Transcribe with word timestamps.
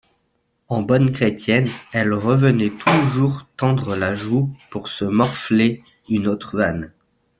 En 0.67 0.81
bonne 0.81 1.11
chrétienne, 1.11 1.67
elle 1.93 2.13
revenait 2.15 2.71
toujours 2.71 3.45
tendre 3.55 3.95
la 3.95 4.15
joue 4.15 4.49
pour 4.71 4.87
se 4.87 5.05
morfler 5.05 5.83
une 6.09 6.27
autre 6.27 6.57
vanne. 6.57 6.91